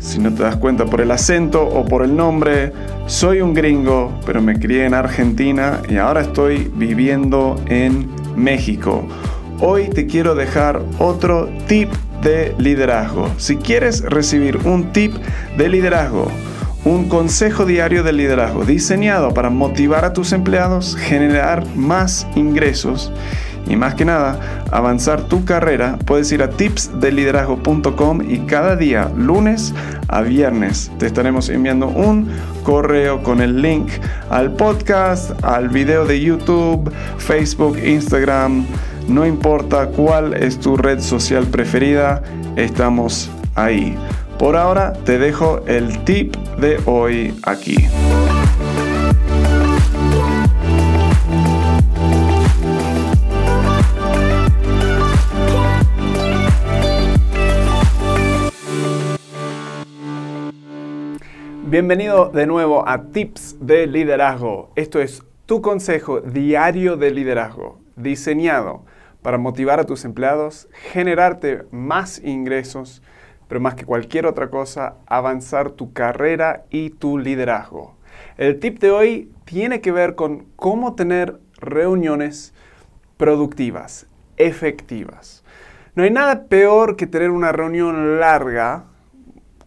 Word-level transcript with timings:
Si 0.00 0.18
no 0.18 0.32
te 0.32 0.42
das 0.42 0.56
cuenta 0.56 0.86
por 0.86 1.02
el 1.02 1.10
acento 1.10 1.62
o 1.62 1.84
por 1.84 2.02
el 2.02 2.16
nombre, 2.16 2.72
soy 3.06 3.42
un 3.42 3.52
gringo, 3.52 4.18
pero 4.24 4.40
me 4.40 4.58
crié 4.58 4.86
en 4.86 4.94
Argentina 4.94 5.80
y 5.88 5.98
ahora 5.98 6.22
estoy 6.22 6.70
viviendo 6.74 7.62
en 7.66 8.08
México. 8.34 9.06
Hoy 9.60 9.90
te 9.90 10.06
quiero 10.06 10.34
dejar 10.34 10.80
otro 10.98 11.50
tip 11.68 11.90
de 12.22 12.54
liderazgo. 12.58 13.28
Si 13.36 13.56
quieres 13.56 14.02
recibir 14.02 14.56
un 14.64 14.90
tip 14.92 15.14
de 15.58 15.68
liderazgo, 15.68 16.28
un 16.84 17.08
consejo 17.08 17.66
diario 17.66 18.02
de 18.02 18.12
liderazgo 18.12 18.64
diseñado 18.64 19.34
para 19.34 19.50
motivar 19.50 20.04
a 20.04 20.12
tus 20.12 20.32
empleados, 20.32 20.96
generar 20.96 21.66
más 21.76 22.26
ingresos 22.34 23.12
y 23.66 23.76
más 23.76 23.94
que 23.94 24.04
nada 24.04 24.66
avanzar 24.72 25.22
tu 25.22 25.44
carrera, 25.44 25.98
puedes 26.06 26.32
ir 26.32 26.42
a 26.42 26.50
tipsdeliderazgo.com 26.50 28.20
y 28.28 28.38
cada 28.40 28.76
día, 28.76 29.10
lunes 29.16 29.74
a 30.08 30.22
viernes, 30.22 30.90
te 30.98 31.06
estaremos 31.06 31.48
enviando 31.48 31.88
un 31.88 32.28
correo 32.62 33.22
con 33.22 33.40
el 33.40 33.60
link 33.60 33.88
al 34.30 34.52
podcast, 34.52 35.32
al 35.44 35.68
video 35.68 36.04
de 36.04 36.20
YouTube, 36.20 36.90
Facebook, 37.18 37.78
Instagram. 37.78 38.64
No 39.08 39.26
importa 39.26 39.86
cuál 39.86 40.34
es 40.34 40.58
tu 40.58 40.76
red 40.76 41.00
social 41.00 41.46
preferida, 41.46 42.22
estamos 42.56 43.30
ahí. 43.54 43.96
Por 44.40 44.56
ahora 44.56 44.94
te 44.94 45.18
dejo 45.18 45.60
el 45.66 46.02
tip 46.04 46.34
de 46.56 46.80
hoy 46.86 47.38
aquí. 47.42 47.76
Bienvenido 61.66 62.30
de 62.30 62.46
nuevo 62.46 62.88
a 62.88 63.02
Tips 63.12 63.58
de 63.60 63.86
Liderazgo. 63.86 64.70
Esto 64.74 65.02
es 65.02 65.22
tu 65.44 65.60
consejo 65.60 66.22
diario 66.22 66.96
de 66.96 67.10
liderazgo, 67.10 67.78
diseñado 67.94 68.86
para 69.20 69.36
motivar 69.36 69.80
a 69.80 69.84
tus 69.84 70.06
empleados, 70.06 70.66
generarte 70.72 71.64
más 71.70 72.18
ingresos, 72.24 73.02
pero 73.50 73.60
más 73.60 73.74
que 73.74 73.84
cualquier 73.84 74.26
otra 74.26 74.48
cosa, 74.48 74.94
avanzar 75.06 75.72
tu 75.72 75.92
carrera 75.92 76.66
y 76.70 76.90
tu 76.90 77.18
liderazgo. 77.18 77.96
El 78.36 78.60
tip 78.60 78.78
de 78.78 78.92
hoy 78.92 79.32
tiene 79.44 79.80
que 79.80 79.90
ver 79.90 80.14
con 80.14 80.46
cómo 80.54 80.94
tener 80.94 81.40
reuniones 81.58 82.54
productivas, 83.16 84.06
efectivas. 84.36 85.42
No 85.96 86.04
hay 86.04 86.12
nada 86.12 86.44
peor 86.44 86.94
que 86.94 87.08
tener 87.08 87.32
una 87.32 87.50
reunión 87.50 88.20
larga 88.20 88.84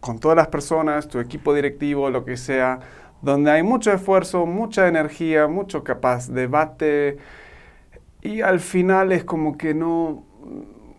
con 0.00 0.18
todas 0.18 0.36
las 0.38 0.48
personas, 0.48 1.06
tu 1.06 1.18
equipo 1.18 1.52
directivo, 1.52 2.08
lo 2.08 2.24
que 2.24 2.38
sea, 2.38 2.80
donde 3.20 3.50
hay 3.50 3.62
mucho 3.62 3.92
esfuerzo, 3.92 4.46
mucha 4.46 4.88
energía, 4.88 5.46
mucho 5.46 5.84
capaz 5.84 6.30
debate 6.30 7.18
y 8.22 8.40
al 8.40 8.60
final 8.60 9.12
es 9.12 9.24
como 9.24 9.58
que 9.58 9.74
no, 9.74 10.24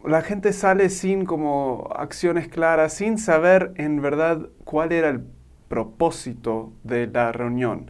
la 0.07 0.21
gente 0.21 0.53
sale 0.53 0.89
sin 0.89 1.25
como 1.25 1.89
acciones 1.95 2.47
claras, 2.47 2.93
sin 2.93 3.17
saber 3.17 3.73
en 3.75 4.01
verdad 4.01 4.49
cuál 4.63 4.91
era 4.91 5.09
el 5.09 5.23
propósito 5.67 6.73
de 6.83 7.07
la 7.07 7.31
reunión. 7.31 7.89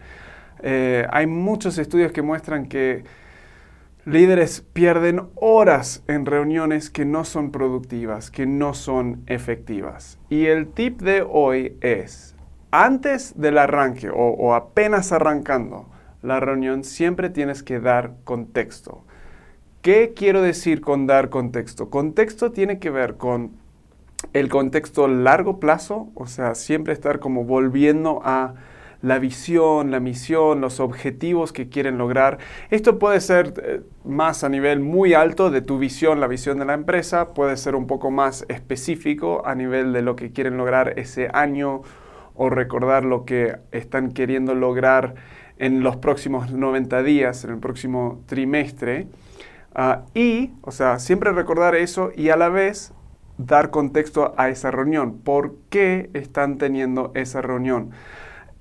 Eh, 0.62 1.06
hay 1.12 1.28
muchos 1.28 1.78
estudios 1.78 2.12
que 2.12 2.22
muestran 2.22 2.68
que 2.68 3.03
Líderes 4.08 4.62
pierden 4.62 5.30
horas 5.34 6.03
en 6.08 6.28
reuniones 6.28 6.92
que 6.92 7.06
no 7.06 7.26
son 7.26 7.52
productivas, 7.52 8.30
que 8.30 8.46
no 8.46 8.76
son 8.76 9.24
efectivas. 9.26 10.20
Y 10.30 10.46
el 10.46 10.68
tip 10.68 11.02
de 11.02 11.26
hoy 11.28 11.76
es, 11.82 12.36
antes 12.70 13.34
del 13.36 13.58
arranque 13.58 14.12
o, 14.14 14.53
apenas 14.53 15.12
arrancando 15.12 15.90
la 16.22 16.40
reunión, 16.40 16.84
siempre 16.84 17.32
tienes 17.32 17.64
que 17.64 17.80
dar 17.80 18.14
contexto. 18.26 19.03
¿Qué 19.85 20.13
quiero 20.16 20.41
decir 20.41 20.81
con 20.81 21.06
dar 21.06 21.29
contexto? 21.29 21.91
Contexto 21.91 22.51
tiene 22.51 22.79
que 22.79 22.90
ver 22.90 23.18
con 23.18 23.51
el 24.34 24.50
contexto 24.50 25.07
largo 25.07 25.59
plazo, 25.59 26.09
o 26.16 26.25
sea, 26.25 26.56
siempre 26.56 26.91
estar 26.91 27.19
como 27.19 27.44
volviendo 27.44 28.19
a 28.23 28.56
la 29.03 29.19
visión, 29.19 29.91
la 29.91 30.00
misión, 30.00 30.59
los 30.59 30.79
objetivos 30.79 31.53
que 31.53 31.69
quieren 31.69 32.00
lograr. 32.00 32.40
Esto 32.72 32.97
puede 32.97 33.22
ser 33.22 33.53
eh, 33.63 33.81
más 34.03 34.44
a 34.44 34.50
nivel 34.50 34.79
muy 34.79 35.13
alto 35.13 35.51
de 35.51 35.62
tu 35.62 35.78
visión, 35.78 36.19
la 36.19 36.25
visión 36.25 36.57
de 36.57 36.66
la 36.66 36.73
empresa, 36.73 37.35
puede 37.35 37.56
ser 37.56 37.75
un 37.75 37.85
poco 37.85 38.09
más 38.09 38.44
específico 38.50 39.44
a 39.46 39.53
nivel 39.53 39.94
de 39.94 40.02
lo 40.02 40.16
que 40.16 40.31
quieren 40.31 40.57
lograr 40.57 40.97
ese 40.97 41.29
año 41.31 41.84
o 42.34 42.50
recordar 42.50 43.06
lo 43.06 43.23
que 43.23 43.57
están 43.72 44.13
queriendo 44.13 44.56
lograr 44.56 45.13
en 45.59 45.84
los 45.84 45.97
próximos 45.97 46.52
90 46.52 47.03
días, 47.03 47.44
en 47.44 47.52
el 47.52 47.59
próximo 47.59 48.23
trimestre. 48.25 49.09
Ah, 49.75 50.06
y, 50.13 50.53
o 50.62 50.72
sea, 50.72 51.00
siempre 51.00 51.34
recordar 51.34 51.75
eso 51.75 52.12
y 52.16 52.30
a 52.30 52.38
la 52.38 52.47
vez 52.47 52.94
dar 53.38 53.72
contexto 53.72 54.34
a 54.38 54.47
esa 54.50 54.72
reunión. 54.72 55.19
¿Por 55.19 55.56
qué 55.69 56.09
están 56.13 56.58
teniendo 56.58 57.12
esa 57.13 57.41
reunión? 57.41 57.91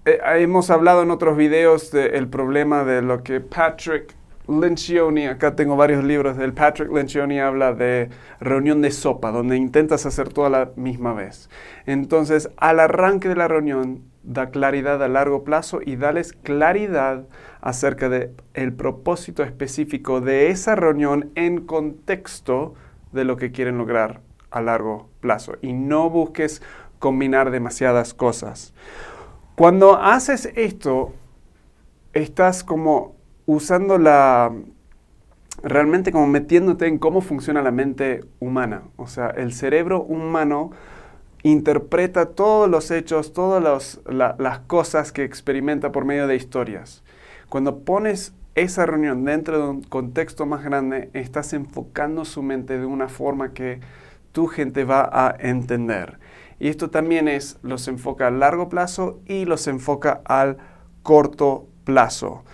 Eh, 0.07 0.19
hemos 0.39 0.71
hablado 0.71 1.03
en 1.03 1.13
otros 1.13 1.37
videos 1.37 1.93
del 1.93 2.29
problema 2.29 2.83
de 2.83 3.01
lo 3.01 3.23
que 3.23 3.41
Patrick 3.41 4.15
Lencioni, 4.47 5.27
acá 5.27 5.57
tengo 5.57 5.77
varios 5.77 6.05
libros 6.05 6.37
del 6.37 6.53
Patrick 6.53 6.93
Lencioni, 6.93 7.41
habla 7.41 7.73
de 7.73 8.11
reunión 8.41 8.83
de 8.83 8.91
sopa, 8.91 9.31
donde 9.31 9.57
intentas 9.57 10.05
hacer 10.05 10.29
todo 10.29 10.45
a 10.45 10.51
la 10.51 10.71
misma 10.77 11.15
vez. 11.15 11.49
Entonces, 11.87 12.51
al 12.59 12.81
arranque 12.81 13.29
de 13.29 13.37
la 13.37 13.49
reunión, 13.49 14.03
da 14.23 14.51
claridad 14.51 15.03
a 15.03 15.09
largo 15.09 15.45
plazo 15.45 15.81
y 15.85 15.97
dales 15.97 16.33
claridad 16.33 17.25
acerca 17.61 18.09
del 18.09 18.33
el 18.55 18.73
propósito 18.73 19.43
específico 19.43 20.21
de 20.21 20.51
esa 20.51 20.75
reunión 20.75 21.31
en 21.35 21.65
contexto 21.65 22.75
de 23.13 23.25
lo 23.25 23.37
que 23.37 23.53
quieren 23.53 23.79
lograr 23.79 24.21
a 24.51 24.61
largo 24.61 25.09
plazo. 25.21 25.55
Y 25.63 25.73
no 25.73 26.11
busques 26.11 26.63
combinar 26.99 27.51
demasiadas 27.51 28.15
cosas. 28.15 28.75
Cuando 29.57 29.97
haces 29.97 30.51
esto, 30.55 31.13
estás 32.13 32.65
como 32.65 33.15
usando 33.47 33.99
la, 33.99 34.53
realmente 35.63 36.13
como 36.13 36.27
metiéndote 36.27 36.87
en 36.87 36.99
cómo 36.99 37.21
funciona 37.21 37.63
la 37.63 37.71
mente 37.71 38.25
humana. 38.41 38.83
O 38.97 39.07
sea, 39.07 39.29
el 39.31 39.53
cerebro 39.53 40.03
humano 40.03 40.71
interpreta 41.43 42.27
todos 42.27 42.69
los 42.69 42.91
hechos, 42.91 43.33
todas 43.33 44.01
las 44.07 44.59
cosas 44.61 45.13
que 45.13 45.25
experimenta 45.25 45.93
por 45.93 46.05
medio 46.05 46.27
de 46.27 46.37
historias. 46.37 47.03
Cuando 47.49 47.81
pones 47.81 48.33
esa 48.55 48.87
reunión 48.87 49.25
dentro 49.25 49.59
de 49.59 49.69
un 49.69 49.83
contexto 49.83 50.47
más 50.47 50.65
grande, 50.65 51.11
estás 51.13 51.53
enfocando 51.53 52.25
su 52.25 52.43
mente 52.43 52.79
de 52.79 52.87
una 52.87 53.09
forma 53.09 53.53
que 53.53 53.81
tu 54.33 54.47
gente 54.47 54.85
va 54.85 55.09
a 55.13 55.37
entender. 55.39 56.19
Y 56.59 56.69
esto 56.69 56.91
también 56.91 57.29
es, 57.29 57.59
los 57.63 57.89
enfoca 57.89 58.29
a 58.29 58.31
largo 58.31 58.69
plazo 58.69 59.21
y 59.27 59.45
los 59.45 59.67
enfoca 59.67 60.23
al 60.25 60.57
corto 61.03 61.67
plazo. 61.85 62.45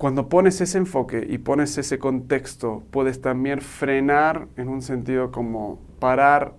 Cuando 0.00 0.30
pones 0.30 0.62
ese 0.62 0.78
enfoque 0.78 1.26
y 1.28 1.36
pones 1.36 1.76
ese 1.76 1.98
contexto, 1.98 2.82
puedes 2.90 3.20
también 3.20 3.60
frenar 3.60 4.48
en 4.56 4.70
un 4.70 4.80
sentido 4.80 5.30
como 5.30 5.78
parar 5.98 6.54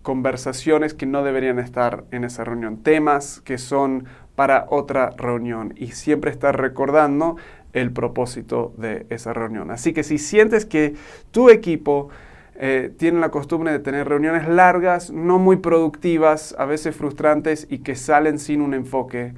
conversaciones 0.00 0.94
que 0.94 1.04
no 1.04 1.22
deberían 1.22 1.58
estar 1.58 2.04
en 2.12 2.24
esa 2.24 2.44
reunión, 2.44 2.78
temas 2.82 3.42
que 3.42 3.58
son 3.58 4.06
para 4.36 4.64
otra 4.70 5.10
reunión 5.18 5.74
y 5.76 5.88
siempre 5.88 6.30
estar 6.30 6.58
recordando 6.58 7.36
el 7.74 7.92
propósito 7.92 8.72
de 8.78 9.04
esa 9.10 9.34
reunión. 9.34 9.70
Así 9.70 9.92
que 9.92 10.02
si 10.02 10.16
sientes 10.16 10.64
que 10.64 10.94
tu 11.30 11.50
equipo 11.50 12.08
eh, 12.54 12.90
la 13.00 13.30
costumbre 13.30 13.70
de 13.70 13.80
tener 13.80 14.08
reuniones 14.08 14.48
largas, 14.48 15.10
no 15.10 15.38
muy 15.38 15.56
productivas, 15.56 16.54
a 16.56 16.64
veces 16.64 16.96
frustrantes 16.96 17.66
y 17.68 17.80
que 17.80 17.96
salen 17.96 18.38
sin 18.38 18.62
un 18.62 18.72
enfoque. 18.72 19.34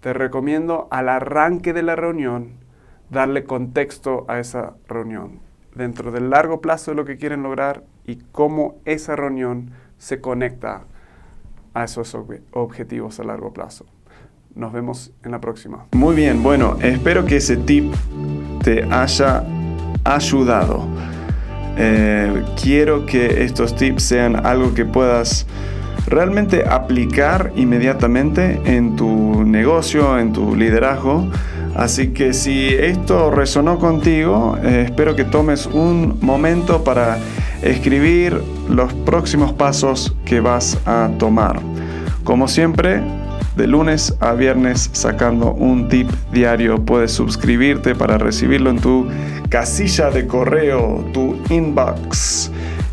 Te 0.00 0.12
recomiendo 0.12 0.88
al 0.90 1.08
arranque 1.08 1.72
de 1.72 1.84
la 1.84 1.94
reunión 1.94 2.66
darle 3.10 3.44
contexto 3.44 4.24
a 4.28 4.38
esa 4.38 4.74
reunión, 4.88 5.40
dentro 5.74 6.10
del 6.10 6.30
largo 6.30 6.60
plazo 6.60 6.90
de 6.90 6.96
lo 6.96 7.04
que 7.04 7.16
quieren 7.16 7.42
lograr 7.42 7.84
y 8.06 8.16
cómo 8.32 8.76
esa 8.84 9.16
reunión 9.16 9.70
se 9.98 10.20
conecta 10.20 10.82
a 11.74 11.84
esos 11.84 12.16
objetivos 12.52 13.20
a 13.20 13.24
largo 13.24 13.52
plazo. 13.52 13.86
Nos 14.54 14.72
vemos 14.72 15.12
en 15.24 15.30
la 15.30 15.40
próxima. 15.40 15.86
Muy 15.92 16.16
bien, 16.16 16.42
bueno, 16.42 16.76
espero 16.80 17.24
que 17.24 17.36
ese 17.36 17.56
tip 17.56 17.92
te 18.62 18.82
haya 18.84 19.44
ayudado. 20.04 20.86
Eh, 21.76 22.44
quiero 22.60 23.06
que 23.06 23.44
estos 23.44 23.76
tips 23.76 24.02
sean 24.02 24.44
algo 24.44 24.74
que 24.74 24.84
puedas 24.84 25.46
realmente 26.06 26.66
aplicar 26.66 27.52
inmediatamente 27.54 28.60
en 28.64 28.96
tu 28.96 29.44
negocio, 29.44 30.18
en 30.18 30.32
tu 30.32 30.56
liderazgo. 30.56 31.30
Así 31.74 32.08
que 32.08 32.32
si 32.32 32.68
esto 32.68 33.30
resonó 33.30 33.78
contigo, 33.78 34.56
eh, 34.62 34.84
espero 34.86 35.14
que 35.14 35.24
tomes 35.24 35.66
un 35.66 36.18
momento 36.20 36.82
para 36.82 37.18
escribir 37.62 38.40
los 38.68 38.92
próximos 38.92 39.52
pasos 39.52 40.14
que 40.24 40.40
vas 40.40 40.78
a 40.86 41.10
tomar. 41.18 41.60
Como 42.24 42.48
siempre, 42.48 43.02
de 43.58 43.66
lunes 43.66 44.14
a 44.20 44.34
viernes 44.34 44.88
sacando 44.92 45.52
un 45.52 45.88
tip 45.88 46.08
diario. 46.32 46.84
Puedes 46.84 47.10
suscribirte 47.10 47.94
para 47.94 48.16
recibirlo 48.16 48.70
en 48.70 48.78
tu 48.78 49.08
casilla 49.48 50.10
de 50.10 50.26
correo, 50.26 51.04
tu 51.12 51.36
inbox, 51.50 52.52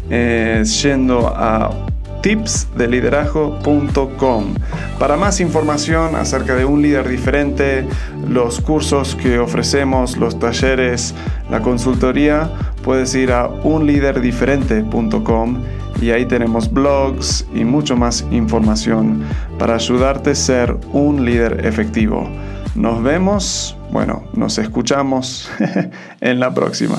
eh, 0.09 0.63
yendo 0.81 1.27
a 1.27 1.84
tipsdeliderazgo.com. 2.25 4.55
Para 4.97 5.15
más 5.15 5.39
información 5.39 6.15
acerca 6.15 6.55
de 6.55 6.65
un 6.65 6.81
líder 6.81 7.07
diferente, 7.07 7.87
los 8.27 8.59
cursos 8.61 9.13
que 9.13 9.37
ofrecemos, 9.37 10.17
los 10.17 10.39
talleres, 10.39 11.13
la 11.51 11.61
consultoría, 11.61 12.49
puedes 12.83 13.13
ir 13.13 13.31
a 13.31 13.47
unliderdiferente.com 13.47 15.61
y 16.01 16.09
ahí 16.09 16.25
tenemos 16.25 16.73
blogs 16.73 17.45
y 17.53 17.63
mucho 17.63 17.95
más 17.95 18.25
información 18.31 19.21
para 19.59 19.75
ayudarte 19.75 20.31
a 20.31 20.35
ser 20.35 20.75
un 20.93 21.25
líder 21.25 21.63
efectivo. 21.63 22.27
Nos 22.73 23.03
vemos, 23.03 23.77
bueno, 23.91 24.23
nos 24.33 24.57
escuchamos 24.57 25.47
en 26.21 26.39
la 26.39 26.51
próxima. 26.51 26.97